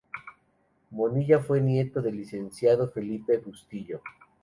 Bonilla 0.89 1.37
fue 1.37 1.61
nieto 1.61 2.01
del 2.01 2.15
licenciado 2.17 2.89
Felipe 2.89 3.37
Bustillo. 3.37 4.01